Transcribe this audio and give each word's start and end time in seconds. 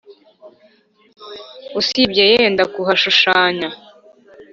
usibye 1.79 2.23
yenda 2.33 2.63
kuhashushanya 2.73 3.69